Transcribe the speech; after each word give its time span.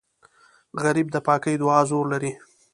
غریب 0.83 1.07
د 1.11 1.17
پاکې 1.27 1.53
دعا 1.61 1.79
زور 1.89 2.05
لري 2.13 2.31